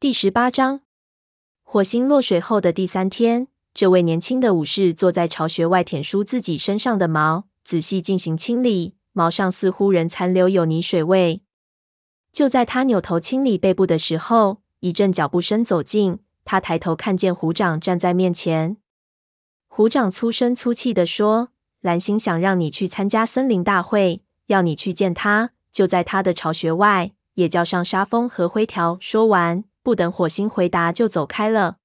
[0.00, 0.80] 第十八章，
[1.62, 8.94] 火星落水后的第三天，这位年轻的武士坐在巢穴外舔梳自己身上的毛，仔细进行清理。
[9.12, 11.42] 毛上似乎仍残留有泥水味。
[12.32, 16.20] 就在他扭头清理背部的时候，一阵脚步声走近。
[16.46, 18.78] 他抬头看见虎掌站在面前。
[19.68, 21.50] 虎掌粗声粗气地说
[21.82, 29.64] ：“蓝星想让你去参加森林大会，要你去见他，就在他的巢穴外，也叫上沙风和灰条。”说完。
[29.90, 31.78] 不等火星回答，就走开了。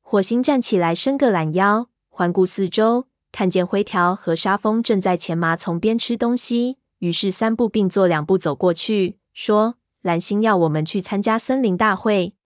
[0.00, 12.36] 火星站起来，伸个懒腰，环顾四周，看见灰条和沙风正在前麻丛边吃东西，于是三步并作两步走过去，说：“蓝星要我们去参加森林大会。”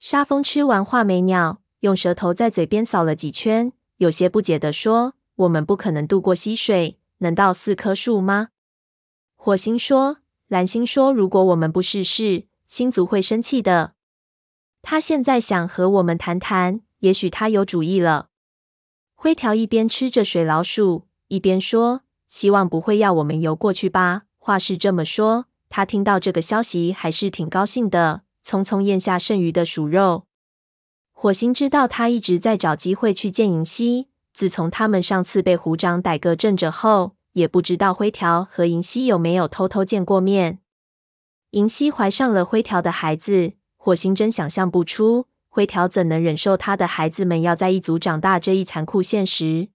[0.00, 5.14] 沙风吃完画眉鸟，用舌头在嘴边扫了几圈，有些不解地说
[5.46, 8.48] ：“我们不可能渡过溪水，能到四棵树吗？”
[9.38, 10.16] 火星说
[10.50, 13.92] ：“蓝星说，如果我们不试试。”星族会生气的。
[14.80, 18.28] 他现在想和我们谈谈，也许他有主意了。
[19.14, 30.24] 灰条一边吃着水老鼠，一边说：“希望不会要我们游过去吧？”话是这么说，他听到这个消息还是挺高兴的，匆匆咽下剩余的鼠肉。
[31.12, 40.60] 火星知道他一直在找机会去见银溪，自从他们上次被虎掌逮个正着后，也不知道灰条和银溪有没有偷偷见过面。
[41.52, 49.68] 银溪怀上了灰条的孩子，火星真想象不出灰条怎能忍受他的孩子们要在一族长大这一残酷现实。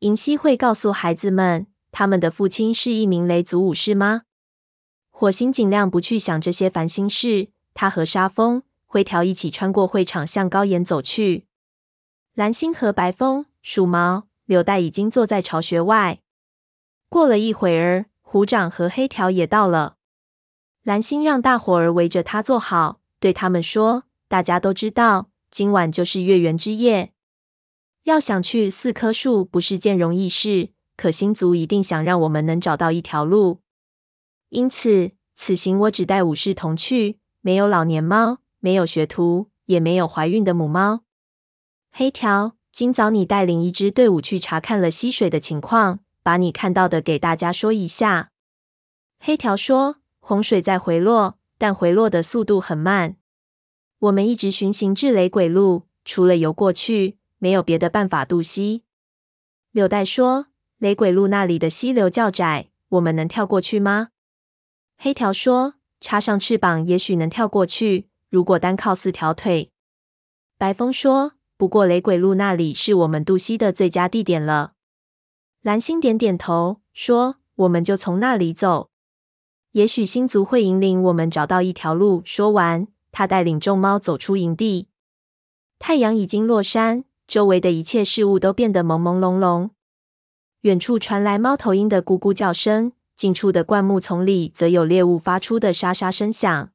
[0.00, 4.24] 银溪会告诉孩子们，他们的父亲是一名雷族武士吗？
[5.10, 7.48] 火星尽量不去想这些烦心事。
[7.72, 11.46] 他和沙风、灰条一起穿过会场，向高岩走去。
[12.34, 16.20] 蓝星和白风、鼠毛、柳带已经坐在巢穴外。
[17.08, 19.96] 过了一会儿，虎掌和黑条也到了。
[20.82, 27.12] 蓝星让大伙儿围着他坐好，对他们说：“大家都知道，今晚就是月圆之夜。
[28.02, 33.60] 要想去四棵树不是件容易事，可星族一定想让我们能找到一条路。
[34.48, 41.04] 因此，此行我只带武士同去，没有老年猫，没有学徒，也没有怀孕的母猫。
[41.92, 48.32] 黑条，今早你带领一支队伍去查看了溪水的情况，把你看到的给大家说一下。”
[49.22, 50.01] 黑条说。
[50.24, 53.16] 洪水在回落，但回落的速度很慢。
[53.98, 58.84] 我们一直巡行至雷鬼路，除了游过去，没有别的办法渡溪。
[59.72, 60.46] 柳代说
[60.78, 64.10] ：“雷鬼路那里的溪流较窄，我们能跳过去吗？”
[64.96, 68.08] 黑条说：“插上翅膀，也许能跳过去。
[68.30, 69.72] 如果单靠四条腿。”
[70.56, 74.74] 白风说：“不过雷鬼路那里是我们渡溪的最佳地点了。”
[75.62, 78.90] 蓝星点点头，说：“我们就从那里走。”
[79.72, 82.22] 也许星族会引领我们找到一条路。
[82.24, 84.88] 说完，他带领众猫走出营地。
[85.78, 89.70] 太阳已经落山，周围的一切事物都变得朦朦胧胧。
[90.60, 96.70] 远处传来猫头鹰的咕咕叫声，近处的灌木丛里则有猎物发出的沙沙声响。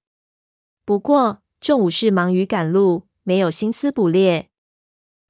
[0.84, 4.50] 不过，众武士忙于赶路，没有心思捕猎。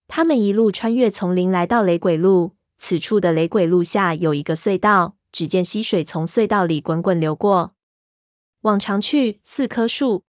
[0.07, 2.53] 他们一路穿越丛林，来到雷鬼路。
[2.77, 5.16] 此处的雷鬼路下有一个隧道。
[5.31, 7.75] 只见溪水从隧道里滚滚流过。
[8.61, 10.23] 往常去四棵树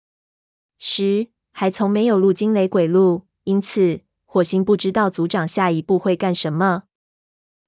[0.78, 6.84] 时，还从没有路经雷鬼路，因此火星不知道族长下一步会干什么。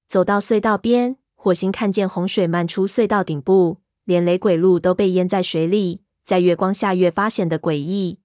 [0.07, 8.19] 走到隧道边，火星看见洪水漫出隧道顶部，连雷鬼路都被淹在水里，在月光下越发显得诡异。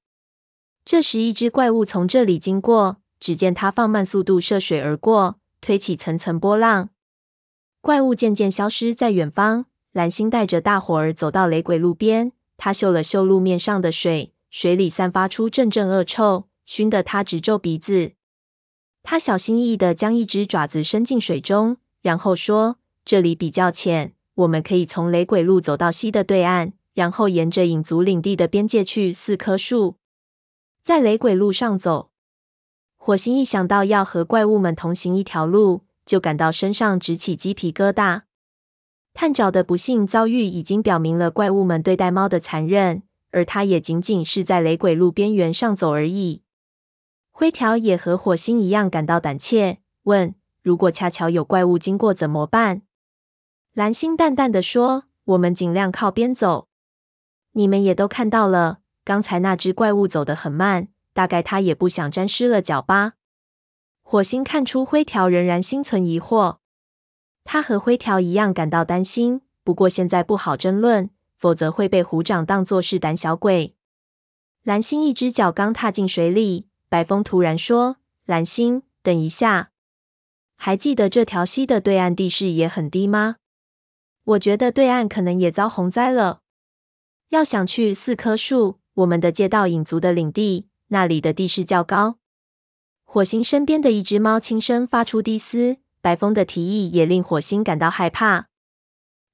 [0.84, 6.88] 这时，一只怪物从这里经过，只见它放慢速度涉水而过，推起层层波浪。
[7.82, 9.66] 怪物渐渐消失在远方。
[9.90, 18.12] 蓝星带着大伙儿走到雷鬼路边，他嗅了嗅路面上的水，水里散发出阵阵恶臭，熏得他直皱鼻子。
[19.02, 29.96] 他小心翼翼地将一只爪子伸进水中，然后说：“这里比较浅，我们可以从雷鬼路走到溪的对岸，然后沿着影族领地的边界去四棵树，
[30.84, 32.10] 在雷鬼路上走。”
[32.96, 35.80] 火星一想到要和怪物们同行一条路，
[36.12, 38.24] 就感到身上直起鸡皮疙瘩。
[39.14, 46.42] 探爪的不幸遭遇已经表明了怪物们对待猫的残忍，而他也仅仅是在雷鬼路边缘上走而已。
[47.30, 52.82] 灰条也和火星一样感到胆怯，问：“如果恰巧有怪物经过怎么办？”
[53.72, 56.68] 蓝星淡淡的说：“我们尽量靠边走。
[57.52, 63.14] 你们也都看到了，刚才那只怪物走得很慢，大概他也不想沾湿了脚吧。”
[64.12, 66.58] 火星看出灰条仍然心存疑惑，
[67.44, 69.40] 他和灰条一样感到担心。
[69.64, 73.74] 不过现在不好争论，否则会被虎掌当作是胆小鬼。
[74.64, 77.96] 蓝星一只脚刚踏进水里，白风突然说
[78.28, 79.70] ：“蓝星，等一下，
[80.56, 83.36] 还记得这条溪的对岸地势也很低吗？
[84.24, 86.40] 我觉得对岸可能也遭洪灾了。
[87.30, 92.18] 要想去四棵树，我们的街道影族的领地，那里的地势较高。”
[93.12, 95.76] 火星身边的一只猫轻声发出低嘶。
[96.00, 98.48] 白风的提议也令火星感到害怕。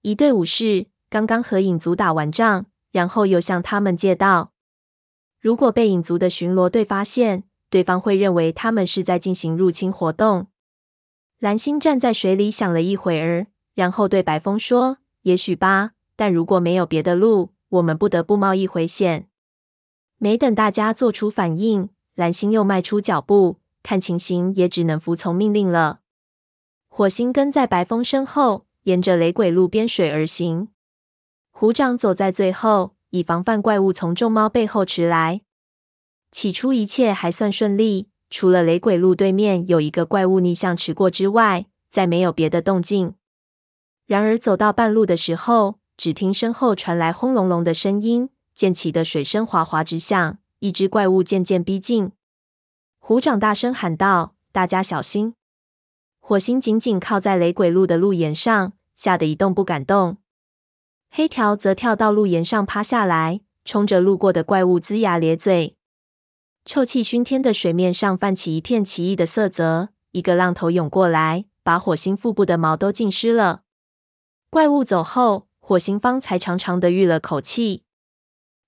[0.02, 4.50] 一队武士刚刚和影族打完仗，然后又向他们借道。
[5.40, 10.48] 如果被影族的巡逻队发现，对方会认为他们是在进行入侵活动。
[11.38, 13.46] 蓝星站在水里想了一会儿，
[13.76, 19.28] 然后对白风说：“也许吧，但如果没有别的路，我们不得不冒一回险。”
[20.18, 23.58] 没等大家做出反应，蓝星又迈出脚步，
[23.88, 26.00] 看情形也只能服从命令了。
[26.88, 30.68] 火星跟在白风身后，沿着雷鬼路边水而行。
[31.50, 32.96] 虎掌走在最后。
[33.08, 35.40] 以防范怪物从众猫背后驰来。
[36.30, 43.14] 起初一切还算顺利，除了雷鬼路对面有一个怪物逆向驰过之外，再没有别的动静。
[44.04, 52.12] 然而走到半路的时候，只听身后传来轰隆隆的声音，溅起的水声哗哗直响，一只怪物渐渐逼近。
[53.08, 55.32] 虎掌大声喊道：“大家小心！”
[56.20, 60.18] 火星紧紧靠在雷鬼路的路沿上，吓得一动不敢动。
[61.08, 65.78] 黑条则跳到路沿上趴下来，冲着路过的怪物龇牙咧嘴。
[66.66, 73.62] 臭气熏天的水面上泛起一片奇异的色泽，一个浪头涌过来，把火星腹部的毛都浸湿了。
[74.50, 77.84] 怪物走后，火星方才长长的吁了口气。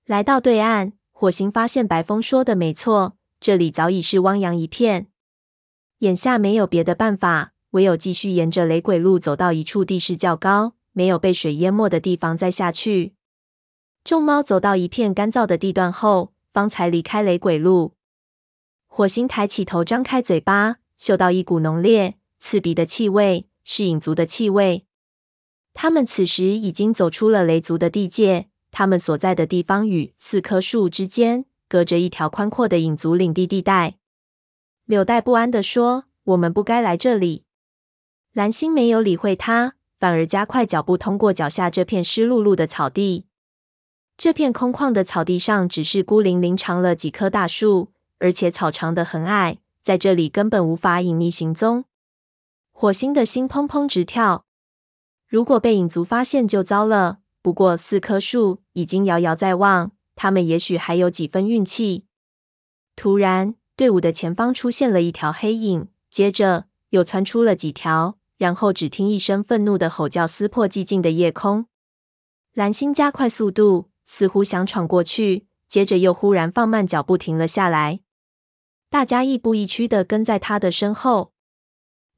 [0.06, 5.08] 来到对岸，火星发现白风说的没错，这里早已是汪洋一片。
[6.00, 10.74] 眼下没有别的办法，唯有继续沿着雷鬼路走到一处地势较高。
[10.92, 13.14] 没有被水淹没的地方，再下去。
[14.02, 17.94] 众猫走到一片干燥的地段后，方才离开雷鬼路。
[18.86, 24.84] 火星抬起头，张开嘴巴，嗅到一股浓烈、刺鼻的气味，是影族的气味。
[25.72, 33.94] 他们此时已经走出了雷族的地界，他们所在的地方与四棵树之间隔着一条宽阔的影族领地地带。
[34.86, 37.44] 柳带不安地说：“我们不该来这里。”
[38.34, 39.74] 蓝星没有理会他。
[39.96, 43.26] 反而加快脚步，通过脚下这片湿漉漉的草地。
[44.16, 51.84] 这片空旷的草地上，只是孤零零长了几棵大树，而且草长得很矮，在这里根本无法隐匿行踪。
[52.72, 54.46] 火星的心砰砰直跳，
[55.28, 57.18] 如果被影族发现就糟了。
[57.42, 62.04] 不过四棵树已经遥遥在望，他们也许还有几分运气。
[62.94, 68.18] 突然，队伍的前方出现了一条黑影，接着又窜出了几条。
[68.36, 71.68] 然后只听一声愤怒的吼叫，撕破寂静的夜空。
[72.52, 78.00] 蓝星加快速度，似乎想闯过去，接着又忽然放慢脚步，停了下来。
[78.90, 81.32] 大家亦步亦趋的跟在他的身后。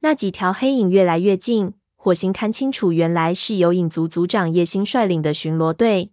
[0.01, 6.11] 那几条黑影越来越近，火星看清楚，原来是由影族族长叶星率领的巡逻队。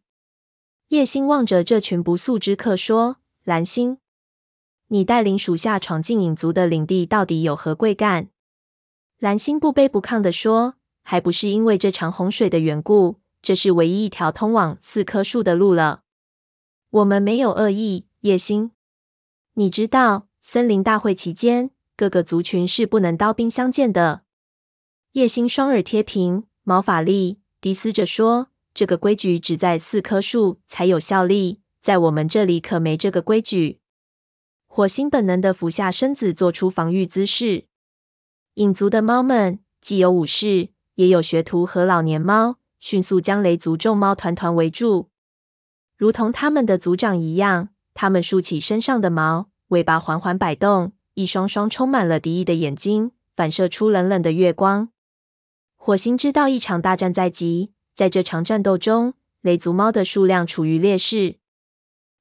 [0.89, 3.99] 叶星望着这群不速之客说：“蓝星，
[4.87, 8.29] 你带领属下闯进影族的领地，到底有何贵干？”
[9.19, 16.01] 蓝星不卑不亢地说：“还不是因为这场洪水的缘故，这是唯一一条通往四棵树的路了。
[16.89, 18.71] 我们没有恶意，叶星。
[19.53, 24.23] 你知道，森林大会期间，各个族群是不能刀兵相见的。”
[25.13, 33.79] 叶星双耳贴平，毛发立，低嘶着说：“这个规矩只在四棵树才有效力，在我们这里可没这个规矩。”
[34.67, 37.65] 火星本能的俯下身子，做出防御姿势。
[38.55, 45.09] 影族的猫们既有武士，也有学徒和老年猫，迅速将雷族众猫团团围住，
[45.97, 47.69] 如同他们的族长一样。
[47.93, 54.89] 他们竖起身上的毛，尾巴缓缓摆动，一双双充满了敌意的眼睛反射出冷冷的月光。
[55.75, 61.35] 火星知道一场大战在即，在这场战斗中，雷族猫的数量处于劣势。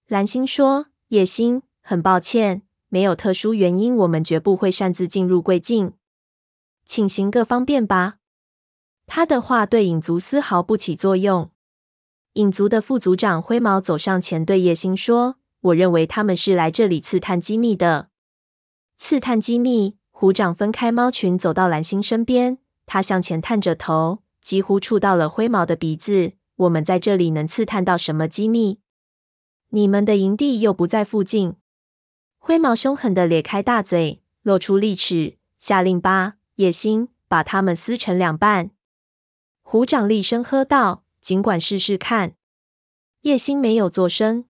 [0.09, 5.93] 蓝星说：“叶星，很抱歉，没有特殊原因，我们绝不会擅自进入贵境。”
[6.85, 8.17] 请行个方便吧。
[9.07, 11.53] 他的话对影族丝毫不起作用。
[12.33, 15.37] 影族的副族长灰毛走上前，对叶星说
[15.71, 18.09] ：“我认为他们是来这里刺探机密的。”
[18.99, 19.97] 刺探机密。
[20.11, 22.59] 虎掌分开猫群，走到蓝星身边。
[22.85, 26.33] 他向前探着头，几乎触到了灰毛的鼻子。
[26.57, 28.81] 我们在这里能刺探到什么机密？
[29.69, 31.57] 你们的营地又不在附近。
[32.39, 36.37] 灰毛凶狠地咧开大嘴，露出利齿，下令八。
[36.55, 38.71] 叶星，把他们撕成两半！
[39.61, 42.33] 虎掌厉声喝道：“尽管试试看。”
[43.21, 44.47] 叶星没有作声。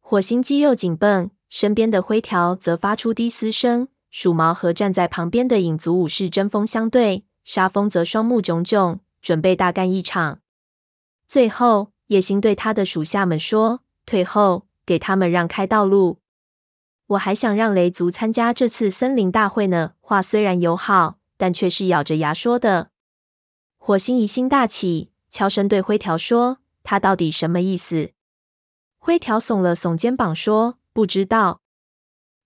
[0.00, 3.86] 火星肌肉紧绷，身边的灰条则发出低嘶声。
[4.10, 10.40] 鼠毛和站在旁边的影族武士针锋相对，沙风则双目炯炯，准备大干一场。
[11.26, 16.18] 最后，叶星对他的属下们说：“退后，给他们让开道路。
[17.06, 22.90] 我还想让雷族参加这次森林大会呢。”话虽然友好，但却是咬着牙说的。
[23.78, 28.10] 火星疑心大起，悄声对灰条说：“他到底什么意思？”
[28.98, 31.60] 灰条耸了耸肩膀说：“不知道。”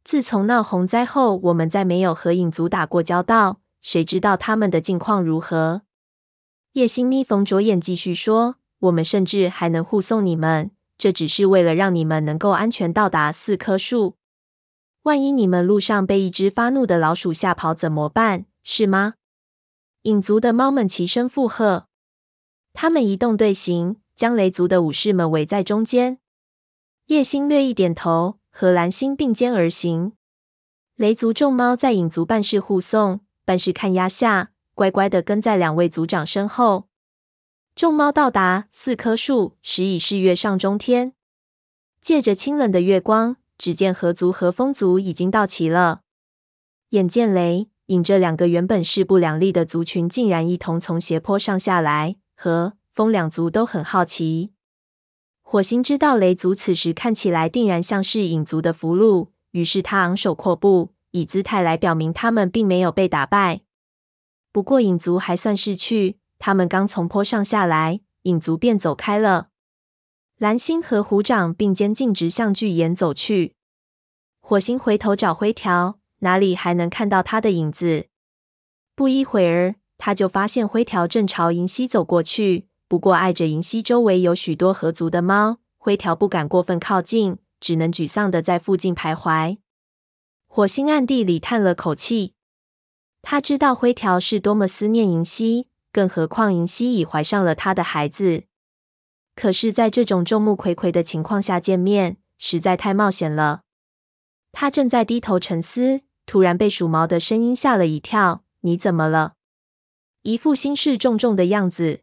[0.05, 5.83] 自从闹洪灾后，我们再没有和影族打过交道，谁知道他们的境况如何？
[6.77, 14.19] 叶星眯缝着眼，继续说：“我们甚至还能护送你们，这只是为了让你们能够安全到达四棵树。
[15.05, 18.45] 万一你们路上被一只发怒的老鼠吓跑，怎么办？
[18.63, 19.15] 是吗？”
[20.05, 21.87] 影族的猫们齐声附和，
[22.75, 26.19] 他们移动队形，将雷族的武士们围在中间。
[27.07, 28.39] 叶星略一点头。
[28.51, 30.13] 和蓝星并肩而行，
[30.95, 36.89] 雷族众猫在影族半是护送，半是看压下，乖乖的跟在两位族长身后。
[37.75, 41.15] 众猫到达四棵树时，已是月上中天。
[42.03, 46.03] 借着清冷的月光，只见河族和风族已经到齐了。
[46.91, 54.53] 眼见雷引这两个原本势不两立的族群，竟然一同从斜坡上下来，和风两族都很好奇。
[55.41, 63.63] 火星知道雷族此时看起来定然像是影族的俘虏，于是他昂首阔步，以姿态来表明他们并没有被打败。
[64.57, 69.49] 不过影族还算识趣，他们刚从坡上下来，影族便走开了。
[70.39, 73.55] 蓝星和虎掌并肩径直向巨岩走去。
[74.41, 78.07] 火星回头找灰条，哪里还能看到他的影子？
[78.95, 82.67] 不一会儿，他就发现灰条正朝银溪走过去。
[82.89, 89.59] 不过，碍着银溪周围有许多河族的猫，灰条不敢过分靠近，只能沮丧的在附近徘徊。
[90.47, 92.33] 火星暗地里叹了口气，
[93.29, 98.45] 他知道灰条是多么思念银溪，更何况银溪已怀上了他的孩子。
[99.35, 103.63] 可是，在这种众目睽睽的情况下见面，实在太冒险了。
[104.53, 109.35] 他正在低头沉思，突然被鼠毛的声音吓了一跳：“你怎么了？”
[110.23, 112.03] 一副心事重重的样子。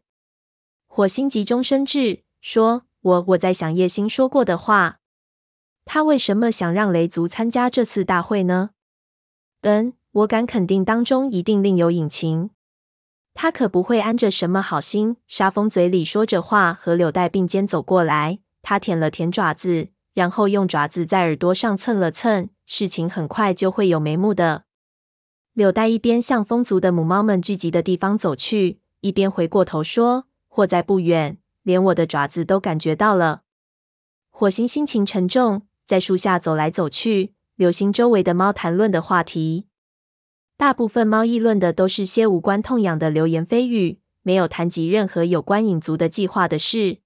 [0.86, 4.98] 火星急中生智，说：“我我在想叶星说过的话，
[5.86, 8.72] 他为什么想让雷族参加这次大会呢？
[9.62, 12.50] 嗯，我敢肯定，当中一定另有隐情。
[13.34, 18.38] 他可不会安着什么好心。”沙风嘴里说着话，和柳带并肩走过来。
[18.62, 22.48] 他舔了舔爪子，然后用爪子在耳朵上蹭了蹭。
[22.64, 24.64] 事情很快就会有眉目的。
[25.52, 30.26] 柳带一边向风族的母猫们聚集的地方走去，一边回过头说。
[30.46, 33.42] 或在不远，连我的爪子都感觉到了。
[34.30, 39.66] 火星心情沉重，在树下走来走去，留心周围的猫谈论的话题。
[40.56, 46.98] 大部分猫议论的都是些无关痛痒的流言蜚语，没有谈及任何有关影族的计划的事。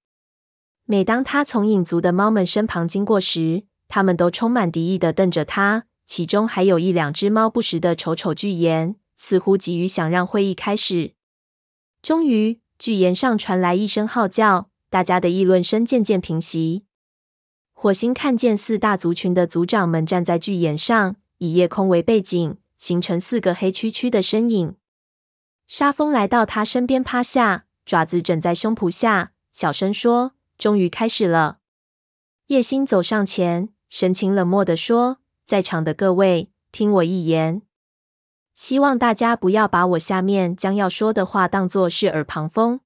[0.85, 11.15] 每当他从影族的猫们身旁经过时，他们都充满敌意的瞪着他，其中还有一两只猫不时的瞅瞅巨岩，似乎急于想让会议开始。
[12.03, 12.61] 终于。
[12.79, 16.85] 巨岩上传来一声号叫，大家的议论声渐渐平息。
[17.73, 24.77] 火星看见四大族群的族长们站在巨岩上，以夜空为背景，形成四个黑黢黢的身影。
[25.67, 31.59] 沙风来到他身边，趴下，爪子枕在胸脯下，小声说：“终于开始了。”
[32.49, 37.61] 叶星走上前，神情冷漠地说：“在场的各位，听我一言。”
[38.55, 42.81] 希望大家不要把我下面将要说的话当作是耳旁风。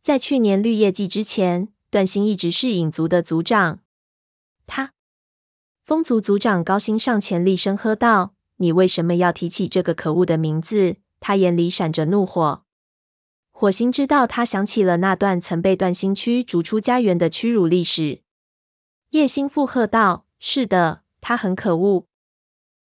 [0.00, 3.80] 在去年绿叶季之前，段星一直是影族的族长。
[4.66, 4.94] 他，
[5.84, 12.64] 风族族长高星上前厉声喝道：“你为什么要提起这个可恶的名字？”他眼里闪着怒火。
[13.50, 18.22] 火星知道，他想起了那段曾被段星驱逐出家园的屈辱历史。
[19.10, 22.06] 叶星附和道：“是的，他很可恶。”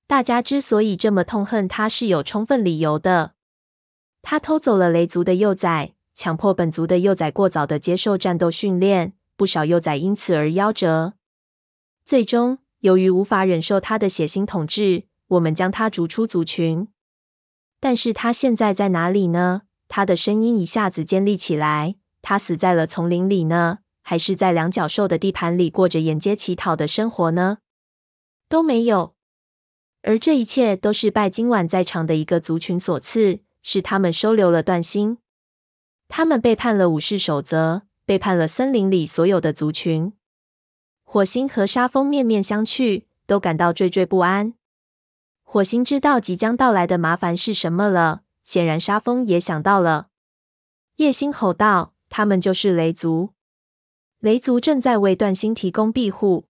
[0.05, 3.35] 大家之所以这么痛恨他，是有充分理由的。
[4.21, 11.13] 他偷走了雷族的幼崽，强迫本族的幼崽过早的接受战斗训练，不少幼崽因此而夭折。
[12.03, 16.87] 最终，由于无法忍受他的血腥统治，我们将他逐出族群。
[17.79, 19.63] 但是他现在在哪里呢？
[19.87, 21.95] 他的声音一下子尖利起来。
[22.21, 27.59] 他死在了丛林里呢，还是在两脚兽的地盘里过着沿街乞讨的生活呢？
[28.49, 29.13] 都没有。
[30.01, 35.17] 而这一切都是拜今晚在场的一个族群所赐，是他们收留了段星，
[36.07, 40.13] 他们背叛了武士守则，背叛了森林里所有的族群。
[41.03, 44.53] 火星和沙风面面相觑，都感到惴惴不安。
[45.55, 50.09] 火星知道即将到来的麻烦是什么了，显然沙风也想到了。
[50.97, 53.29] 叶星吼道：“他们就是雷族！
[54.19, 56.49] 雷族正在为断星提供庇护。